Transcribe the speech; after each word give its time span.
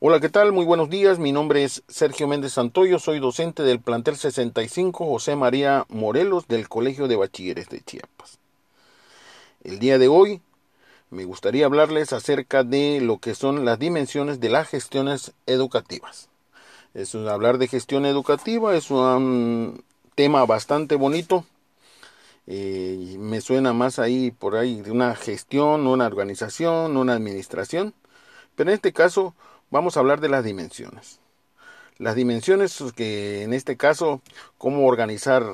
Hola, 0.00 0.20
¿qué 0.20 0.28
tal? 0.28 0.52
Muy 0.52 0.64
buenos 0.64 0.90
días. 0.90 1.18
Mi 1.18 1.32
nombre 1.32 1.64
es 1.64 1.82
Sergio 1.88 2.28
Méndez 2.28 2.52
Santoyo. 2.52 3.00
Soy 3.00 3.18
docente 3.18 3.64
del 3.64 3.80
plantel 3.80 4.14
65 4.14 5.04
José 5.04 5.34
María 5.34 5.86
Morelos 5.88 6.46
del 6.46 6.68
Colegio 6.68 7.08
de 7.08 7.16
Bachilleres 7.16 7.68
de 7.68 7.80
Chiapas. 7.80 8.38
El 9.64 9.80
día 9.80 9.98
de 9.98 10.06
hoy 10.06 10.40
me 11.10 11.24
gustaría 11.24 11.66
hablarles 11.66 12.12
acerca 12.12 12.62
de 12.62 13.00
lo 13.00 13.18
que 13.18 13.34
son 13.34 13.64
las 13.64 13.80
dimensiones 13.80 14.38
de 14.38 14.50
las 14.50 14.68
gestiones 14.68 15.32
educativas. 15.46 16.28
Es 16.94 17.16
un, 17.16 17.26
hablar 17.26 17.58
de 17.58 17.66
gestión 17.66 18.06
educativa 18.06 18.76
es 18.76 18.92
un 18.92 19.82
tema 20.14 20.46
bastante 20.46 20.94
bonito. 20.94 21.44
Eh, 22.46 23.16
me 23.18 23.40
suena 23.40 23.72
más 23.72 23.98
ahí 23.98 24.30
por 24.30 24.54
ahí 24.54 24.80
de 24.80 24.92
una 24.92 25.16
gestión, 25.16 25.88
una 25.88 26.06
organización, 26.06 26.96
una 26.96 27.14
administración. 27.14 27.94
Pero 28.54 28.70
en 28.70 28.74
este 28.74 28.92
caso 28.92 29.34
vamos 29.70 29.96
a 29.96 30.00
hablar 30.00 30.20
de 30.20 30.28
las 30.28 30.44
dimensiones. 30.44 31.20
Las 31.98 32.14
dimensiones 32.14 32.82
que 32.94 33.42
en 33.42 33.52
este 33.52 33.76
caso, 33.76 34.20
cómo 34.56 34.86
organizar 34.86 35.44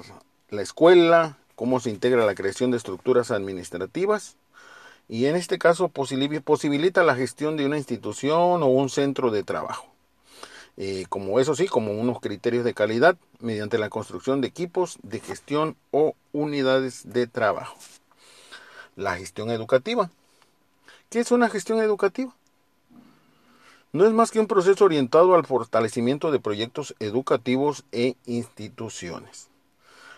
la 0.50 0.62
escuela, 0.62 1.38
cómo 1.56 1.80
se 1.80 1.90
integra 1.90 2.26
la 2.26 2.34
creación 2.34 2.70
de 2.70 2.76
estructuras 2.76 3.30
administrativas 3.30 4.36
y 5.08 5.26
en 5.26 5.36
este 5.36 5.58
caso 5.58 5.88
posibilita 5.88 7.02
la 7.02 7.16
gestión 7.16 7.56
de 7.56 7.66
una 7.66 7.78
institución 7.78 8.62
o 8.62 8.66
un 8.66 8.88
centro 8.88 9.30
de 9.30 9.42
trabajo. 9.42 9.86
Eh, 10.76 11.06
como 11.08 11.38
eso 11.38 11.54
sí, 11.54 11.66
como 11.66 11.92
unos 11.92 12.20
criterios 12.20 12.64
de 12.64 12.74
calidad 12.74 13.16
mediante 13.38 13.78
la 13.78 13.90
construcción 13.90 14.40
de 14.40 14.48
equipos 14.48 14.98
de 15.02 15.20
gestión 15.20 15.76
o 15.92 16.14
unidades 16.32 17.02
de 17.04 17.26
trabajo. 17.26 17.76
La 18.96 19.16
gestión 19.16 19.50
educativa. 19.50 20.10
¿Qué 21.10 21.20
es 21.20 21.30
una 21.30 21.48
gestión 21.48 21.78
educativa? 21.78 22.34
No 23.94 24.04
es 24.06 24.12
más 24.12 24.32
que 24.32 24.40
un 24.40 24.48
proceso 24.48 24.84
orientado 24.84 25.36
al 25.36 25.46
fortalecimiento 25.46 26.32
de 26.32 26.40
proyectos 26.40 26.96
educativos 26.98 27.84
e 27.92 28.16
instituciones. 28.26 29.50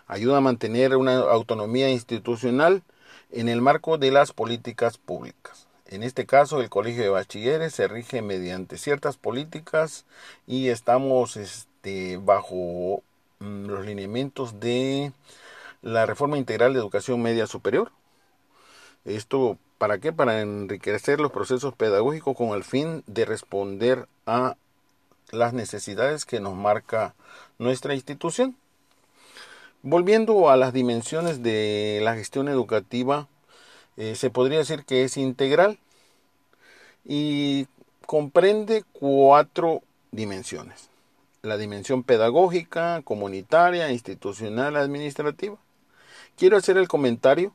Ayuda 0.06 0.38
a 0.38 0.40
mantener 0.40 0.96
una 0.96 1.18
autonomía 1.18 1.90
institucional 1.90 2.82
en 3.30 3.50
el 3.50 3.60
marco 3.60 3.98
de 3.98 4.10
las 4.10 4.32
políticas 4.32 4.96
públicas. 4.96 5.66
En 5.88 6.02
este 6.02 6.24
caso, 6.24 6.62
el 6.62 6.70
Colegio 6.70 7.02
de 7.02 7.10
Bachilleres 7.10 7.74
se 7.74 7.86
rige 7.86 8.22
mediante 8.22 8.78
ciertas 8.78 9.18
políticas 9.18 10.06
y 10.46 10.68
estamos 10.68 11.36
este, 11.36 12.16
bajo 12.16 13.02
mm, 13.40 13.66
los 13.66 13.84
lineamientos 13.84 14.58
de 14.58 15.12
la 15.82 16.06
Reforma 16.06 16.38
Integral 16.38 16.72
de 16.72 16.78
Educación 16.78 17.20
Media 17.20 17.46
Superior. 17.46 17.92
Esto 19.04 19.58
¿Para 19.78 19.98
qué? 19.98 20.12
Para 20.12 20.40
enriquecer 20.40 21.20
los 21.20 21.32
procesos 21.32 21.74
pedagógicos 21.74 22.36
con 22.36 22.50
el 22.50 22.64
fin 22.64 23.04
de 23.06 23.26
responder 23.26 24.08
a 24.24 24.56
las 25.30 25.52
necesidades 25.52 26.24
que 26.24 26.40
nos 26.40 26.54
marca 26.54 27.14
nuestra 27.58 27.94
institución. 27.94 28.56
Volviendo 29.82 30.48
a 30.48 30.56
las 30.56 30.72
dimensiones 30.72 31.42
de 31.42 32.00
la 32.02 32.14
gestión 32.14 32.48
educativa, 32.48 33.28
eh, 33.96 34.14
se 34.14 34.30
podría 34.30 34.58
decir 34.58 34.84
que 34.84 35.04
es 35.04 35.16
integral 35.16 35.78
y 37.04 37.66
comprende 38.06 38.84
cuatro 38.92 39.82
dimensiones. 40.10 40.88
La 41.42 41.58
dimensión 41.58 42.02
pedagógica, 42.02 43.02
comunitaria, 43.02 43.92
institucional, 43.92 44.76
administrativa. 44.76 45.56
Quiero 46.36 46.56
hacer 46.56 46.78
el 46.78 46.88
comentario 46.88 47.52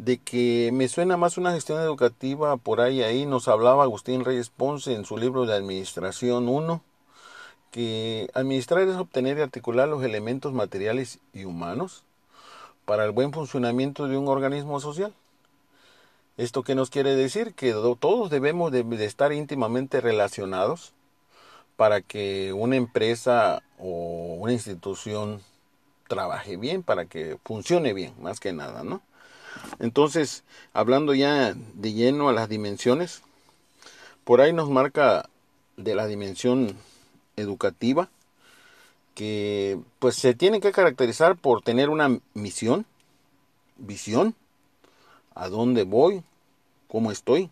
de 0.00 0.16
que 0.16 0.70
me 0.72 0.88
suena 0.88 1.18
más 1.18 1.36
una 1.36 1.52
gestión 1.52 1.78
educativa 1.78 2.56
por 2.56 2.80
ahí, 2.80 3.02
ahí 3.02 3.26
nos 3.26 3.48
hablaba 3.48 3.82
Agustín 3.82 4.24
Reyes 4.24 4.48
Ponce 4.48 4.94
en 4.94 5.04
su 5.04 5.18
libro 5.18 5.44
de 5.44 5.52
Administración 5.52 6.48
1, 6.48 6.82
que 7.70 8.30
administrar 8.32 8.88
es 8.88 8.96
obtener 8.96 9.36
y 9.36 9.42
articular 9.42 9.88
los 9.90 10.02
elementos 10.02 10.54
materiales 10.54 11.18
y 11.34 11.44
humanos 11.44 12.02
para 12.86 13.04
el 13.04 13.10
buen 13.10 13.34
funcionamiento 13.34 14.08
de 14.08 14.16
un 14.16 14.28
organismo 14.28 14.80
social. 14.80 15.12
¿Esto 16.38 16.62
qué 16.62 16.74
nos 16.74 16.88
quiere 16.88 17.14
decir? 17.14 17.52
Que 17.52 17.72
todos 18.00 18.30
debemos 18.30 18.72
de, 18.72 18.84
de 18.84 19.04
estar 19.04 19.34
íntimamente 19.34 20.00
relacionados 20.00 20.94
para 21.76 22.00
que 22.00 22.54
una 22.54 22.76
empresa 22.76 23.62
o 23.78 24.36
una 24.38 24.54
institución 24.54 25.42
trabaje 26.08 26.56
bien, 26.56 26.82
para 26.82 27.04
que 27.04 27.36
funcione 27.44 27.92
bien, 27.92 28.14
más 28.18 28.40
que 28.40 28.54
nada, 28.54 28.82
¿no? 28.82 29.02
Entonces, 29.78 30.44
hablando 30.72 31.14
ya 31.14 31.54
de 31.54 31.92
lleno 31.92 32.28
a 32.28 32.32
las 32.32 32.48
dimensiones, 32.48 33.22
por 34.24 34.40
ahí 34.40 34.52
nos 34.52 34.68
marca 34.70 35.28
de 35.76 35.94
la 35.94 36.06
dimensión 36.06 36.76
educativa 37.36 38.10
que 39.14 39.78
pues 39.98 40.16
se 40.16 40.34
tiene 40.34 40.60
que 40.60 40.72
caracterizar 40.72 41.36
por 41.36 41.62
tener 41.62 41.88
una 41.88 42.20
misión, 42.34 42.86
visión, 43.76 44.34
a 45.34 45.48
dónde 45.48 45.84
voy, 45.84 46.22
cómo 46.88 47.10
estoy, 47.10 47.50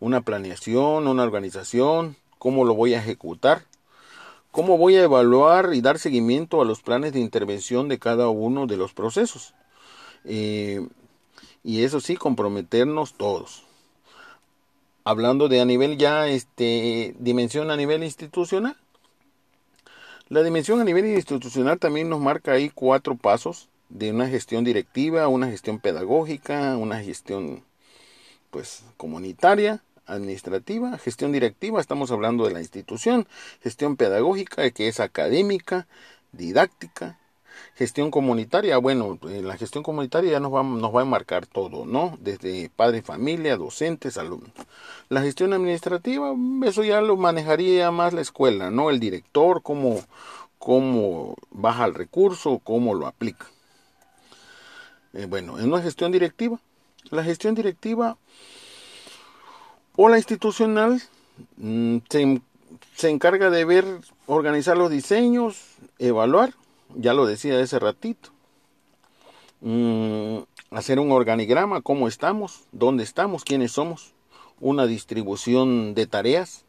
una 0.00 0.20
planeación, 0.20 1.06
una 1.06 1.22
organización, 1.22 2.16
cómo 2.38 2.64
lo 2.64 2.74
voy 2.74 2.94
a 2.94 2.98
ejecutar, 2.98 3.64
cómo 4.50 4.78
voy 4.78 4.96
a 4.96 5.02
evaluar 5.02 5.70
y 5.74 5.80
dar 5.80 5.98
seguimiento 5.98 6.60
a 6.60 6.64
los 6.64 6.82
planes 6.82 7.12
de 7.12 7.20
intervención 7.20 7.88
de 7.88 7.98
cada 7.98 8.28
uno 8.28 8.66
de 8.66 8.76
los 8.76 8.92
procesos. 8.92 9.54
Eh, 10.24 10.86
y 11.66 11.82
eso 11.82 12.00
sí, 12.00 12.16
comprometernos 12.16 13.14
todos. 13.14 13.64
Hablando 15.02 15.48
de 15.48 15.60
a 15.60 15.64
nivel 15.64 15.98
ya, 15.98 16.28
este, 16.28 17.16
dimensión 17.18 17.72
a 17.72 17.76
nivel 17.76 18.04
institucional. 18.04 18.76
La 20.28 20.44
dimensión 20.44 20.80
a 20.80 20.84
nivel 20.84 21.06
institucional 21.06 21.80
también 21.80 22.08
nos 22.08 22.20
marca 22.20 22.52
ahí 22.52 22.70
cuatro 22.70 23.16
pasos 23.16 23.68
de 23.88 24.12
una 24.12 24.28
gestión 24.28 24.62
directiva, 24.62 25.26
una 25.26 25.48
gestión 25.48 25.80
pedagógica, 25.80 26.76
una 26.76 27.02
gestión 27.02 27.64
pues 28.52 28.84
comunitaria, 28.96 29.82
administrativa, 30.06 30.96
gestión 30.98 31.32
directiva, 31.32 31.80
estamos 31.80 32.12
hablando 32.12 32.46
de 32.46 32.52
la 32.52 32.60
institución, 32.60 33.26
gestión 33.60 33.96
pedagógica 33.96 34.70
que 34.70 34.86
es 34.86 35.00
académica, 35.00 35.88
didáctica, 36.30 37.18
Gestión 37.76 38.10
comunitaria, 38.10 38.78
bueno, 38.78 39.18
en 39.24 39.30
eh, 39.30 39.42
la 39.42 39.58
gestión 39.58 39.84
comunitaria 39.84 40.32
ya 40.32 40.40
nos 40.40 40.54
va, 40.54 40.62
nos 40.62 40.94
va 40.94 41.02
a 41.02 41.04
marcar 41.04 41.46
todo, 41.46 41.84
¿no? 41.84 42.16
Desde 42.20 42.70
padre, 42.74 43.02
familia, 43.02 43.56
docentes, 43.58 44.16
alumnos. 44.16 44.50
La 45.10 45.20
gestión 45.20 45.52
administrativa, 45.52 46.34
eso 46.64 46.84
ya 46.84 47.02
lo 47.02 47.18
manejaría 47.18 47.90
más 47.90 48.14
la 48.14 48.22
escuela, 48.22 48.70
¿no? 48.70 48.88
El 48.88 48.98
director, 48.98 49.62
cómo, 49.62 50.00
cómo 50.58 51.34
baja 51.50 51.84
el 51.84 51.94
recurso, 51.94 52.60
cómo 52.64 52.94
lo 52.94 53.06
aplica. 53.06 53.46
Eh, 55.12 55.26
bueno, 55.26 55.58
en 55.58 55.70
una 55.70 55.82
gestión 55.82 56.12
directiva, 56.12 56.58
la 57.10 57.24
gestión 57.24 57.54
directiva 57.54 58.16
o 59.96 60.08
la 60.08 60.16
institucional 60.16 61.02
mm, 61.58 61.98
se, 62.08 62.40
se 62.94 63.10
encarga 63.10 63.50
de 63.50 63.66
ver, 63.66 63.84
organizar 64.26 64.78
los 64.78 64.90
diseños, 64.90 65.58
evaluar 65.98 66.54
ya 66.94 67.14
lo 67.14 67.26
decía 67.26 67.60
ese 67.60 67.78
ratito. 67.78 68.30
Mm, 69.60 70.38
hacer 70.70 71.00
un 71.00 71.12
organigrama, 71.12 71.80
cómo 71.80 72.08
estamos, 72.08 72.64
dónde 72.72 73.04
estamos, 73.04 73.44
quiénes 73.44 73.72
somos, 73.72 74.12
una 74.60 74.86
distribución 74.86 75.94
de 75.94 76.06
tareas. 76.06 76.64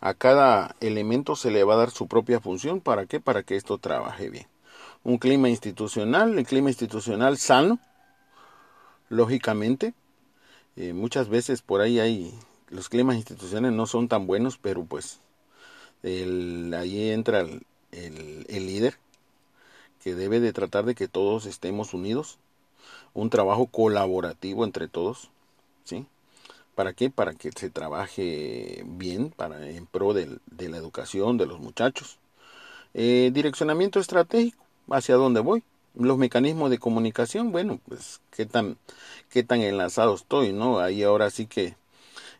A 0.00 0.14
cada 0.14 0.74
elemento 0.80 1.36
se 1.36 1.50
le 1.50 1.62
va 1.62 1.74
a 1.74 1.78
dar 1.78 1.90
su 1.90 2.08
propia 2.08 2.40
función. 2.40 2.80
¿Para 2.80 3.06
qué? 3.06 3.20
Para 3.20 3.42
que 3.44 3.56
esto 3.56 3.78
trabaje 3.78 4.30
bien. 4.30 4.46
Un 5.04 5.18
clima 5.18 5.48
institucional, 5.48 6.38
el 6.38 6.46
clima 6.46 6.70
institucional 6.70 7.38
sano, 7.38 7.78
lógicamente. 9.08 9.94
Eh, 10.74 10.92
muchas 10.92 11.28
veces 11.28 11.62
por 11.62 11.82
ahí 11.82 12.00
hay, 12.00 12.34
los 12.68 12.88
climas 12.88 13.16
institucionales 13.16 13.76
no 13.76 13.86
son 13.86 14.08
tan 14.08 14.26
buenos, 14.26 14.58
pero 14.58 14.84
pues 14.84 15.20
ahí 16.02 17.10
entra 17.10 17.40
el, 17.40 17.64
el 17.92 18.66
líder 18.66 18.98
que 20.02 20.14
debe 20.14 20.40
de 20.40 20.52
tratar 20.52 20.84
de 20.84 20.94
que 20.94 21.08
todos 21.08 21.46
estemos 21.46 21.94
unidos, 21.94 22.38
un 23.14 23.30
trabajo 23.30 23.66
colaborativo 23.66 24.64
entre 24.64 24.88
todos, 24.88 25.30
¿sí? 25.84 26.06
¿Para 26.74 26.92
qué? 26.94 27.10
Para 27.10 27.34
que 27.34 27.52
se 27.52 27.70
trabaje 27.70 28.82
bien, 28.86 29.30
para 29.30 29.68
en 29.70 29.86
pro 29.86 30.14
de, 30.14 30.38
la 30.58 30.76
educación 30.76 31.36
de 31.36 31.46
los 31.46 31.60
muchachos. 31.60 32.18
Eh, 32.94 33.30
direccionamiento 33.32 34.00
estratégico, 34.00 34.64
hacia 34.90 35.16
dónde 35.16 35.40
voy. 35.40 35.62
Los 35.94 36.16
mecanismos 36.16 36.70
de 36.70 36.78
comunicación, 36.78 37.52
bueno, 37.52 37.78
pues 37.86 38.22
qué 38.30 38.46
tan, 38.46 38.78
qué 39.28 39.42
tan 39.42 39.60
enlazado 39.60 40.14
estoy, 40.14 40.52
¿no? 40.52 40.78
Ahí 40.80 41.02
ahora 41.02 41.28
sí 41.30 41.46
que 41.46 41.76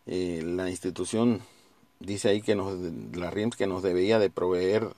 eh, 0.07 0.41
la 0.43 0.69
institución 0.69 1.41
dice 1.99 2.29
ahí 2.29 2.41
que 2.41 2.55
nos, 2.55 2.75
la 3.15 3.29
RIMS 3.29 3.55
que 3.55 3.67
nos 3.67 3.83
debería 3.83 4.17
de 4.17 4.31
proveer 4.31 4.89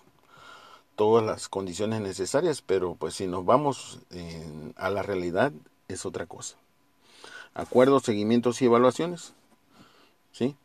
todas 0.95 1.25
las 1.25 1.49
condiciones 1.49 2.01
necesarias, 2.01 2.61
pero 2.61 2.95
pues 2.95 3.15
si 3.15 3.27
nos 3.27 3.45
vamos 3.45 3.99
a 4.75 4.89
la 4.89 5.03
realidad 5.03 5.51
es 5.87 6.05
otra 6.05 6.25
cosa. 6.25 6.57
Acuerdos, 7.53 8.03
seguimientos 8.03 8.61
y 8.61 8.65
evaluaciones. 8.65 9.33
¿Sí? 10.31 10.55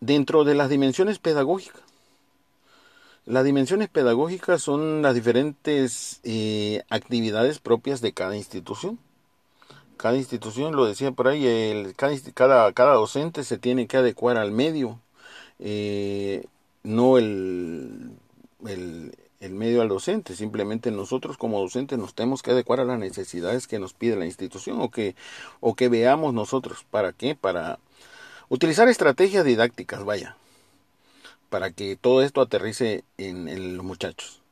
dentro 0.00 0.44
de 0.44 0.54
las 0.54 0.68
dimensiones 0.68 1.18
pedagógicas. 1.18 1.82
Las 3.26 3.44
dimensiones 3.44 3.88
pedagógicas 3.88 4.62
son 4.62 5.02
las 5.02 5.14
diferentes 5.14 6.20
eh, 6.24 6.82
actividades 6.88 7.58
propias 7.58 8.00
de 8.00 8.12
cada 8.12 8.36
institución. 8.36 8.98
Cada 9.98 10.16
institución, 10.16 10.76
lo 10.76 10.86
decía 10.86 11.10
por 11.10 11.28
ahí, 11.28 11.44
el, 11.46 11.94
cada, 11.96 12.72
cada, 12.72 12.94
docente 12.94 13.42
se 13.42 13.58
tiene 13.58 13.88
que 13.88 13.96
adecuar 13.96 14.36
al 14.36 14.52
medio, 14.52 15.00
eh, 15.58 16.46
no 16.84 17.18
el, 17.18 18.12
el, 18.66 19.14
el 19.40 19.54
medio 19.54 19.82
al 19.82 19.88
docente, 19.88 20.34
simplemente 20.34 20.90
nosotros 20.90 21.36
como 21.36 21.60
docentes 21.60 21.98
nos 21.98 22.14
tenemos 22.14 22.42
que 22.42 22.50
adecuar 22.50 22.80
a 22.80 22.84
las 22.84 22.98
necesidades 22.98 23.66
que 23.68 23.78
nos 23.78 23.94
pide 23.94 24.16
la 24.16 24.26
institución 24.26 24.80
o 24.80 24.90
que, 24.90 25.14
o 25.60 25.74
que 25.74 25.88
veamos 25.88 26.34
nosotros. 26.34 26.84
¿Para 26.90 27.12
qué? 27.12 27.36
Para 27.36 27.78
utilizar 28.48 28.88
estrategias 28.88 29.44
didácticas, 29.44 30.04
vaya, 30.04 30.36
para 31.50 31.70
que 31.70 31.96
todo 31.96 32.22
esto 32.22 32.40
aterrice 32.40 33.04
en, 33.16 33.76
los 33.76 33.84
muchachos. 33.84 34.42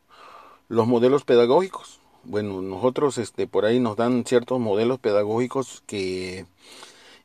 Los 0.68 0.86
modelos 0.86 1.24
pedagógicos. 1.24 2.00
Bueno, 2.24 2.60
nosotros 2.62 3.18
este, 3.18 3.46
por 3.46 3.66
ahí 3.66 3.80
nos 3.80 3.96
dan 3.96 4.24
ciertos 4.24 4.58
modelos 4.60 4.98
pedagógicos 4.98 5.82
que 5.86 6.46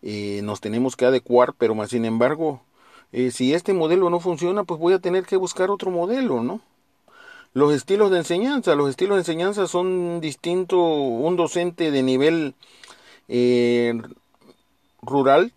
eh, 0.02 0.42
nos 0.44 0.62
tenemos 0.62 0.96
que 0.96 1.06
adecuar, 1.06 1.54
pero 1.54 1.76
más 1.76 1.90
sin 1.90 2.06
embargo, 2.06 2.62
eh, 3.12 3.32
si 3.32 3.54
este 3.54 3.74
modelo 3.74 4.10
no 4.10 4.20
funciona, 4.20 4.64
pues 4.64 4.80
voy 4.80 4.94
a 4.94 5.00
tener 5.00 5.26
que 5.26 5.38
buscar 5.38 5.72
otro 5.72 5.92
modelo, 5.92 6.44
¿no? 6.44 6.62
Los 7.54 7.74
estilos 7.74 8.12
de 8.12 8.20
enseñanza, 8.20 8.76
los 8.76 8.90
estilos 8.90 9.18
de 9.18 9.22
enseñanza 9.22 9.68
son 9.68 10.22
distintos, 10.22 10.80
un 10.80 11.36
docente 11.36 11.92
de 11.92 12.02
nivel 12.02 12.56
eh, 13.28 14.02
rural 15.02 15.54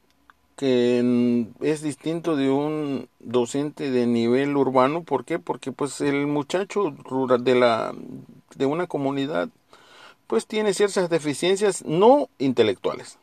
que 0.56 1.46
es 1.60 1.82
distinto 1.82 2.36
de 2.36 2.50
un 2.50 3.08
docente 3.20 3.90
de 3.90 4.06
nivel 4.06 4.56
urbano. 4.56 5.02
¿Por 5.02 5.24
qué? 5.24 5.38
Porque 5.38 5.72
pues 5.72 6.00
el 6.00 6.26
muchacho 6.26 6.90
rural 6.90 7.42
de 7.44 7.54
la 7.56 7.94
de 8.54 8.66
una 8.66 8.86
comunidad 8.86 9.48
pues 10.26 10.46
tiene 10.46 10.74
ciertas 10.74 11.10
deficiencias 11.10 11.84
no 11.84 12.28
intelectuales 12.38 13.18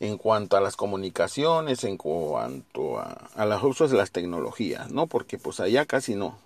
en 0.00 0.16
cuanto 0.16 0.56
a 0.56 0.60
las 0.60 0.76
comunicaciones, 0.76 1.82
en 1.84 1.96
cuanto 1.96 2.98
a, 2.98 3.28
a 3.34 3.46
los 3.46 3.62
usos 3.62 3.90
de 3.90 3.96
las 3.96 4.12
tecnologías, 4.12 4.90
¿no? 4.92 5.06
Porque 5.06 5.38
pues 5.38 5.60
allá 5.60 5.86
casi 5.86 6.14
no, 6.14 6.38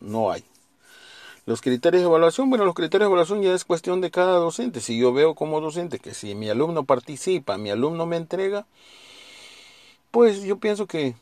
no 0.00 0.30
hay. 0.30 0.44
Los 1.48 1.62
criterios 1.62 2.02
de 2.02 2.08
evaluación, 2.08 2.50
bueno, 2.50 2.66
los 2.66 2.74
criterios 2.74 3.06
de 3.06 3.10
evaluación 3.10 3.40
ya 3.40 3.54
es 3.54 3.64
cuestión 3.64 4.02
de 4.02 4.10
cada 4.10 4.34
docente. 4.34 4.82
Si 4.82 4.98
yo 4.98 5.14
veo 5.14 5.34
como 5.34 5.62
docente 5.62 5.98
que 5.98 6.12
si 6.12 6.34
mi 6.34 6.50
alumno 6.50 6.84
participa, 6.84 7.56
mi 7.56 7.70
alumno 7.70 8.04
me 8.04 8.18
entrega, 8.18 8.66
pues 10.10 10.42
yo 10.42 10.58
pienso 10.58 10.86
que 10.86 11.14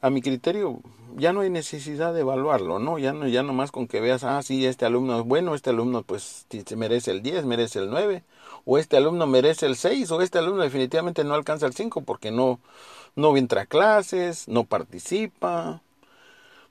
a 0.00 0.08
mi 0.08 0.22
criterio 0.22 0.80
ya 1.18 1.34
no 1.34 1.42
hay 1.42 1.50
necesidad 1.50 2.14
de 2.14 2.20
evaluarlo, 2.20 2.78
¿no? 2.78 2.98
Ya 2.98 3.12
no 3.12 3.28
ya 3.28 3.42
nomás 3.42 3.72
con 3.72 3.88
que 3.88 4.00
veas, 4.00 4.24
ah, 4.24 4.42
sí, 4.42 4.64
este 4.64 4.86
alumno 4.86 5.20
es 5.20 5.26
bueno, 5.26 5.54
este 5.54 5.68
alumno 5.68 6.02
pues 6.02 6.46
se 6.48 6.76
merece 6.76 7.10
el 7.10 7.20
10, 7.22 7.44
merece 7.44 7.80
el 7.80 7.90
9, 7.90 8.24
o 8.64 8.78
este 8.78 8.96
alumno 8.96 9.26
merece 9.26 9.66
el 9.66 9.76
6, 9.76 10.10
o 10.12 10.22
este 10.22 10.38
alumno 10.38 10.62
definitivamente 10.62 11.24
no 11.24 11.34
alcanza 11.34 11.66
el 11.66 11.74
5 11.74 12.00
porque 12.00 12.30
no 12.30 12.58
no 13.16 13.36
entra 13.36 13.62
a 13.62 13.66
clases, 13.66 14.48
no 14.48 14.64
participa. 14.64 15.82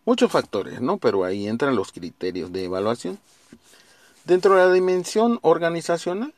Muchos 0.03 0.31
factores, 0.31 0.81
¿no? 0.81 0.97
Pero 0.97 1.23
ahí 1.23 1.47
entran 1.47 1.75
los 1.75 1.91
criterios 1.91 2.51
de 2.51 2.65
evaluación. 2.65 3.19
Dentro 4.25 4.55
de 4.55 4.65
la 4.65 4.71
dimensión 4.71 5.39
organizacional, 5.43 6.33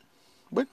bueno, 0.50 0.68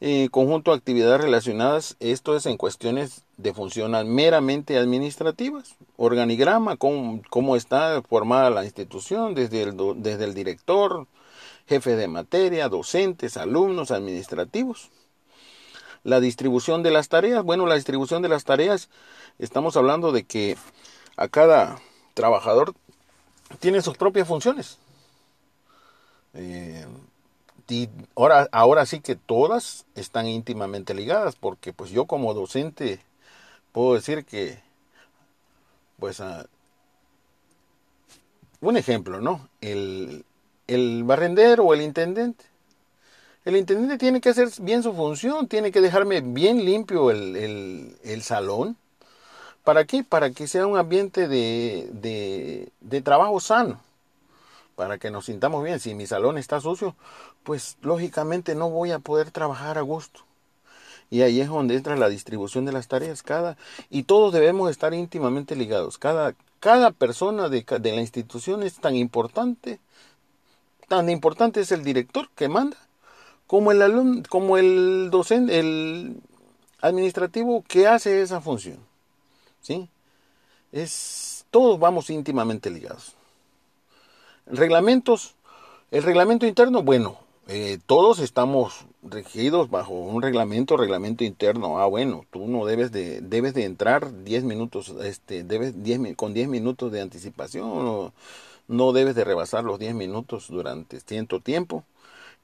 eh, 0.00 0.28
conjunto 0.30 0.70
de 0.70 0.76
actividades 0.76 1.20
relacionadas, 1.20 1.96
esto 1.98 2.36
es 2.36 2.46
en 2.46 2.56
cuestiones 2.56 3.22
de 3.36 3.52
función 3.52 3.92
meramente 4.14 4.78
administrativas, 4.78 5.74
organigrama, 5.96 6.76
cómo, 6.76 7.22
cómo 7.28 7.56
está 7.56 8.00
formada 8.02 8.50
la 8.50 8.64
institución, 8.64 9.34
desde 9.34 9.62
el, 9.62 9.76
desde 9.96 10.24
el 10.24 10.34
director, 10.34 11.06
jefe 11.66 11.96
de 11.96 12.08
materia, 12.08 12.68
docentes, 12.68 13.36
alumnos, 13.36 13.90
administrativos. 13.90 14.90
La 16.02 16.20
distribución 16.20 16.82
de 16.82 16.92
las 16.92 17.08
tareas, 17.08 17.42
bueno, 17.42 17.66
la 17.66 17.74
distribución 17.74 18.22
de 18.22 18.28
las 18.28 18.44
tareas, 18.44 18.88
estamos 19.38 19.76
hablando 19.76 20.12
de 20.12 20.24
que 20.24 20.56
a 21.20 21.28
cada 21.28 21.78
trabajador 22.14 22.74
tiene 23.60 23.82
sus 23.82 23.96
propias 23.96 24.26
funciones. 24.26 24.78
Eh, 26.32 26.86
y 27.68 27.88
ahora, 28.16 28.48
ahora 28.50 28.86
sí 28.86 29.00
que 29.00 29.16
todas 29.16 29.84
están 29.94 30.26
íntimamente 30.26 30.94
ligadas, 30.94 31.36
porque 31.36 31.72
pues 31.74 31.90
yo 31.90 32.06
como 32.06 32.32
docente 32.32 33.00
puedo 33.70 33.94
decir 33.94 34.24
que, 34.24 34.60
pues, 35.98 36.18
uh, 36.20 36.46
un 38.62 38.76
ejemplo, 38.78 39.20
¿no? 39.20 39.48
El, 39.60 40.24
el 40.66 41.04
barrendero 41.04 41.64
o 41.64 41.74
el 41.74 41.82
intendente. 41.82 42.44
El 43.44 43.56
intendente 43.56 43.98
tiene 43.98 44.20
que 44.20 44.30
hacer 44.30 44.48
bien 44.60 44.82
su 44.82 44.94
función, 44.94 45.48
tiene 45.48 45.70
que 45.70 45.82
dejarme 45.82 46.22
bien 46.22 46.64
limpio 46.64 47.10
el, 47.10 47.36
el, 47.36 47.96
el 48.04 48.22
salón. 48.22 48.76
¿Para 49.64 49.84
qué? 49.84 50.04
Para 50.04 50.30
que 50.30 50.46
sea 50.46 50.66
un 50.66 50.78
ambiente 50.78 51.28
de, 51.28 52.70
de, 52.80 53.02
trabajo 53.02 53.40
sano 53.40 53.80
para 54.74 54.96
que 54.96 55.10
nos 55.10 55.26
sintamos 55.26 55.62
bien. 55.62 55.78
Si 55.78 55.94
mi 55.94 56.06
salón 56.06 56.38
está 56.38 56.60
sucio, 56.60 56.96
pues 57.42 57.76
lógicamente 57.82 58.54
no 58.54 58.70
voy 58.70 58.92
a 58.92 58.98
poder 58.98 59.30
trabajar 59.30 59.76
a 59.76 59.82
gusto. 59.82 60.20
Y 61.10 61.22
ahí 61.22 61.40
es 61.40 61.48
donde 61.48 61.74
entra 61.74 61.96
la 61.96 62.08
distribución 62.08 62.64
de 62.64 62.72
las 62.72 62.88
tareas. 62.88 63.22
Cada, 63.22 63.58
y 63.90 64.04
todos 64.04 64.32
debemos 64.32 64.70
estar 64.70 64.94
íntimamente 64.94 65.54
ligados. 65.56 65.98
Cada, 65.98 66.34
cada 66.60 66.92
persona 66.92 67.50
de, 67.50 67.62
de 67.62 67.92
la 67.92 68.00
institución 68.00 68.62
es 68.62 68.76
tan 68.76 68.96
importante, 68.96 69.80
tan 70.88 71.10
importante 71.10 71.60
es 71.60 71.72
el 71.72 71.84
director 71.84 72.30
que 72.34 72.48
manda, 72.48 72.78
como 73.46 73.72
el 73.72 73.82
alumno, 73.82 74.22
como 74.30 74.56
el 74.56 75.08
docente, 75.10 75.58
el 75.58 76.22
administrativo 76.80 77.64
que 77.68 77.86
hace 77.86 78.22
esa 78.22 78.40
función. 78.40 78.78
¿Sí? 79.60 79.88
Es, 80.72 81.44
todos 81.50 81.78
vamos 81.78 82.10
íntimamente 82.10 82.70
ligados. 82.70 83.14
Reglamentos. 84.46 85.34
El 85.90 86.04
reglamento 86.04 86.46
interno, 86.46 86.82
bueno, 86.84 87.18
eh, 87.48 87.78
todos 87.86 88.20
estamos 88.20 88.86
regidos 89.02 89.70
bajo 89.70 89.92
un 89.94 90.22
reglamento, 90.22 90.76
reglamento 90.76 91.24
interno. 91.24 91.80
Ah, 91.80 91.86
bueno, 91.86 92.24
tú 92.30 92.46
no 92.46 92.64
debes 92.64 92.92
de, 92.92 93.20
debes 93.20 93.54
de 93.54 93.64
entrar 93.64 94.22
10 94.22 94.44
minutos, 94.44 94.94
este, 95.02 95.42
debes 95.42 95.82
diez, 95.82 95.98
con 96.14 96.32
10 96.32 96.48
minutos 96.48 96.92
de 96.92 97.00
anticipación, 97.00 98.12
no 98.68 98.92
debes 98.92 99.16
de 99.16 99.24
rebasar 99.24 99.64
los 99.64 99.80
10 99.80 99.94
minutos 99.94 100.46
durante 100.48 101.00
cierto 101.00 101.40
tiempo. 101.40 101.82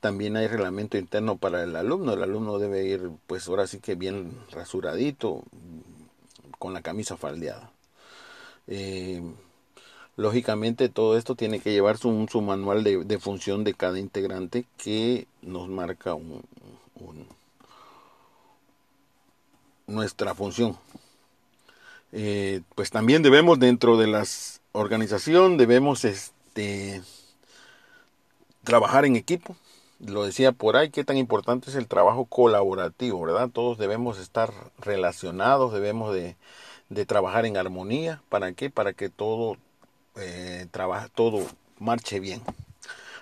También 0.01 0.37
hay 0.37 0.49
reglamento 0.49 0.99
interno 0.99 1.37
para 1.37 1.63
el 1.63 1.77
alumno. 1.77 2.13
El 2.15 2.23
alumno 2.25 2.59
debe 2.59 2.85
ir, 2.85 3.11
pues 3.29 3.49
ahora 3.49 3.69
sí 3.69 3.79
que 3.79 3.95
bien 3.95 4.33
rasuradito, 4.51 5.45
con 6.59 6.73
la 6.73 6.83
camisa 6.83 7.17
faldeada. 7.17 7.71
Eh, 8.67 9.23
Lógicamente 10.17 10.89
todo 10.89 11.19
esto 11.19 11.35
tiene 11.35 11.61
que 11.61 11.73
llevar 11.73 11.99
su, 11.99 12.27
su 12.31 12.41
manual 12.41 12.83
de, 12.83 13.19
función 13.19 13.65
de 13.65 13.75
cada 13.75 13.99
integrante 13.99 14.65
que 14.79 15.27
nos 15.43 15.69
marca 15.69 16.15
un, 16.15 16.43
nuestra 19.87 20.35
función. 20.35 20.79
Eh, 22.13 22.63
pues 22.75 22.91
también 22.91 23.23
debemos 23.23 23.59
dentro 23.59 23.99
de 23.99 24.07
la 24.07 24.25
organización, 24.73 25.59
debemos 25.59 26.07
este, 26.07 27.03
trabajar 28.65 29.05
en 29.05 29.17
equipo. 29.17 29.55
Lo 29.99 30.25
decía 30.25 30.53
por 30.53 30.77
ahí, 30.77 30.91
qué 30.91 31.05
tan 31.05 31.17
importante 31.17 31.71
es 31.71 31.77
el 31.77 31.89
trabajo 31.89 32.27
colaborativo, 32.27 33.23
¿verdad? 33.23 33.49
Todos 33.51 33.79
debemos 33.79 34.19
estar 34.19 34.53
relacionados, 34.79 35.73
debemos 35.73 36.15
de, 36.15 36.37
de 36.91 37.07
trabajar 37.07 37.47
en 37.47 37.57
armonía. 37.57 38.23
¿Para 38.29 38.53
qué? 38.53 38.71
Para 38.71 38.93
que 38.93 39.09
todo 39.09 39.57
eh, 40.17 40.67
todo 41.15 41.47
marche 41.79 42.21
bien. 42.21 42.43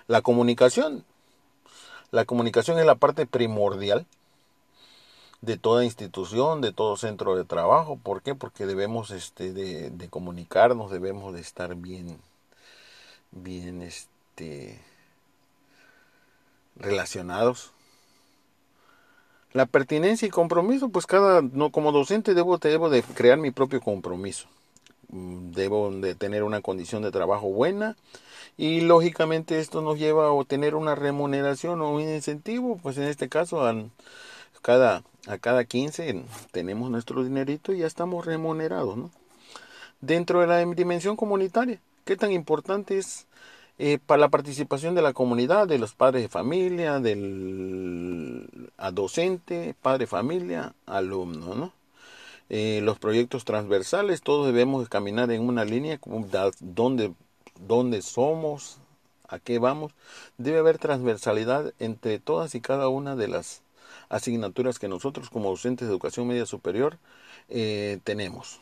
La 0.07 0.23
comunicación. 0.23 1.04
La 2.11 2.25
comunicación 2.25 2.78
es 2.78 2.87
la 2.87 2.95
parte 2.95 3.26
primordial 3.26 4.07
de 5.40 5.57
toda 5.57 5.85
institución, 5.85 6.61
de 6.61 6.73
todo 6.73 6.97
centro 6.97 7.37
de 7.37 7.45
trabajo. 7.45 7.99
¿Por 8.02 8.23
qué? 8.23 8.35
Porque 8.35 8.66
debemos 8.66 9.11
este, 9.11 9.52
de, 9.52 10.09
comunicarnos, 10.09 10.90
debemos 10.90 11.35
de 11.35 11.40
estar 11.40 11.75
bien, 11.75 12.19
bien 13.33 13.83
este, 13.83 14.81
relacionados. 16.76 17.73
La 19.52 19.66
pertinencia 19.66 20.26
y 20.26 20.31
compromiso, 20.31 20.88
pues 20.88 21.07
cada, 21.07 21.40
no, 21.43 21.71
como 21.71 21.93
docente 21.93 22.35
debo, 22.35 22.59
debo 22.59 22.90
de 22.90 23.02
crear 23.02 23.38
mi 23.38 23.50
propio 23.52 23.81
compromiso. 23.81 24.49
Mm, 25.09 25.52
debo 25.52 25.90
de 25.93 26.14
tener 26.14 26.43
una 26.43 26.61
condición 26.61 27.02
de 27.02 27.12
trabajo 27.12 27.49
buena 27.49 27.97
y 28.57 28.81
lógicamente 28.81 29.61
esto 29.61 29.81
nos 29.81 29.99
lleva 29.99 30.26
a 30.26 30.33
obtener 30.33 30.75
una 30.75 30.95
remuneración 30.95 31.81
o 31.81 31.93
un 31.93 32.02
incentivo, 32.02 32.78
pues 32.83 32.97
en 32.99 33.04
este 33.04 33.28
caso 33.28 33.62
cada, 34.62 35.02
a 35.26 35.38
cada 35.38 35.64
15 35.64 36.25
tenemos 36.50 36.90
nuestro 36.90 37.23
dinerito 37.23 37.73
y 37.73 37.78
ya 37.78 37.87
estamos 37.87 38.26
remunerados, 38.26 38.97
¿no? 38.97 39.11
Dentro 40.00 40.40
de 40.40 40.47
la 40.47 40.59
dimensión 40.64 41.16
comunitaria, 41.16 41.78
¿qué 42.04 42.16
tan 42.16 42.33
importante 42.33 42.99
es 42.99 43.26
eh, 43.78 43.99
para 44.04 44.21
la 44.21 44.28
participación 44.28 44.95
de 44.95 45.02
la 45.02 45.12
comunidad, 45.12 45.66
de 45.66 45.78
los 45.78 45.95
padres 45.95 46.23
de 46.23 46.28
familia, 46.28 47.00
del 47.00 48.49
docente, 48.93 49.75
padre 49.81 50.07
familia, 50.07 50.75
alumno, 50.87 51.54
¿no? 51.54 51.73
Eh, 52.50 52.81
los 52.83 52.99
proyectos 52.99 53.45
transversales, 53.45 54.23
todos 54.23 54.47
debemos 54.47 54.88
caminar 54.88 55.31
en 55.31 55.49
una 55.49 55.64
línea 55.64 55.99
donde, 56.61 57.14
donde 57.66 58.02
somos, 58.02 58.78
a 59.28 59.38
qué 59.38 59.59
vamos. 59.59 59.93
Debe 60.38 60.59
haber 60.59 60.78
transversalidad 60.78 61.73
entre 61.78 62.19
todas 62.19 62.54
y 62.54 62.61
cada 62.61 62.88
una 62.88 63.16
de 63.16 63.28
las 63.28 63.62
asignaturas 64.09 64.78
que 64.78 64.88
nosotros 64.88 65.31
como 65.31 65.50
docentes 65.50 65.88
de 65.88 65.93
educación 65.93 66.26
media 66.28 66.47
superior 66.47 66.99
eh, 67.49 67.99
tenemos. 68.04 68.61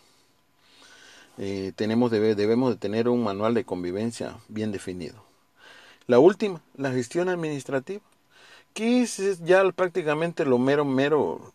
Eh, 1.39 1.73
tenemos 1.77 2.11
debemos 2.11 2.71
de 2.71 2.77
tener 2.77 3.09
un 3.09 3.23
manual 3.25 3.55
de 3.55 3.65
convivencia 3.65 4.37
bien 4.49 4.73
definido. 4.73 5.25
La 6.07 6.19
última, 6.19 6.61
la 6.77 6.91
gestión 6.91 7.29
administrativa, 7.29 8.03
que 8.75 9.03
es 9.03 9.43
ya 9.45 9.71
prácticamente 9.73 10.45
lo 10.45 10.59
mero, 10.59 10.85
mero, 10.85 11.53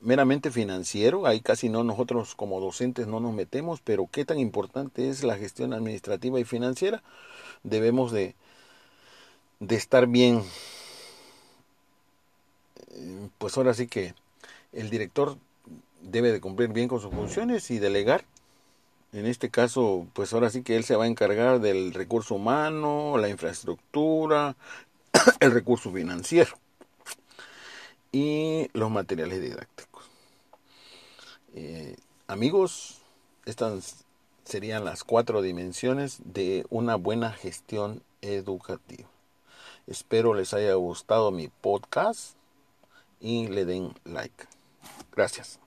meramente 0.00 0.50
financiero. 0.50 1.26
Ahí 1.26 1.40
casi 1.40 1.68
no 1.68 1.82
nosotros 1.82 2.34
como 2.34 2.60
docentes 2.60 3.06
no 3.06 3.20
nos 3.20 3.34
metemos, 3.34 3.80
pero 3.80 4.08
qué 4.10 4.24
tan 4.24 4.38
importante 4.38 5.08
es 5.08 5.24
la 5.24 5.36
gestión 5.36 5.72
administrativa 5.72 6.38
y 6.38 6.44
financiera. 6.44 7.02
Debemos 7.62 8.12
de, 8.12 8.34
de 9.60 9.76
estar 9.76 10.06
bien, 10.06 10.42
eh, 12.92 13.28
pues 13.38 13.56
ahora 13.56 13.74
sí 13.74 13.86
que 13.86 14.14
el 14.72 14.90
director 14.90 15.36
debe 16.02 16.30
de 16.32 16.40
cumplir 16.40 16.68
bien 16.68 16.88
con 16.88 17.00
sus 17.00 17.12
funciones 17.12 17.70
y 17.70 17.78
delegar 17.78 18.24
en 19.16 19.26
este 19.26 19.50
caso, 19.50 20.06
pues 20.12 20.34
ahora 20.34 20.50
sí 20.50 20.62
que 20.62 20.76
él 20.76 20.84
se 20.84 20.94
va 20.94 21.04
a 21.04 21.08
encargar 21.08 21.60
del 21.60 21.94
recurso 21.94 22.34
humano, 22.34 23.16
la 23.16 23.30
infraestructura, 23.30 24.56
el 25.40 25.52
recurso 25.52 25.90
financiero 25.90 26.50
y 28.12 28.68
los 28.74 28.90
materiales 28.90 29.40
didácticos. 29.40 30.04
Eh, 31.54 31.96
amigos, 32.26 32.98
estas 33.46 34.04
serían 34.44 34.84
las 34.84 35.02
cuatro 35.02 35.40
dimensiones 35.40 36.18
de 36.24 36.66
una 36.68 36.96
buena 36.96 37.32
gestión 37.32 38.02
educativa. 38.20 39.08
Espero 39.86 40.34
les 40.34 40.52
haya 40.52 40.74
gustado 40.74 41.30
mi 41.30 41.48
podcast 41.48 42.36
y 43.18 43.48
le 43.48 43.64
den 43.64 43.94
like. 44.04 44.44
Gracias. 45.12 45.58